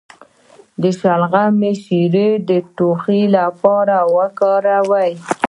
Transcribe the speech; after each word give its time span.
د 0.81 0.83
شلغم 0.99 1.59
شیره 1.83 2.29
د 2.49 2.49
ټوخي 2.75 3.21
لپاره 3.37 3.95
وکاروئ 4.15 5.11